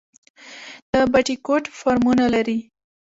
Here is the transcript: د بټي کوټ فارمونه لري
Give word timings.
د 0.91 0.93
بټي 1.11 1.35
کوټ 1.45 1.63
فارمونه 1.79 2.25
لري 2.35 2.59